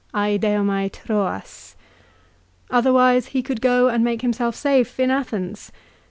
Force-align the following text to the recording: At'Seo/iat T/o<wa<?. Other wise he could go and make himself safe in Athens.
At'Seo/iat 0.15 0.93
T/o<wa<?. 0.93 1.75
Other 2.71 2.91
wise 2.91 3.27
he 3.27 3.43
could 3.43 3.61
go 3.61 3.87
and 3.87 4.03
make 4.03 4.23
himself 4.23 4.55
safe 4.55 4.99
in 4.99 5.11
Athens. 5.11 5.71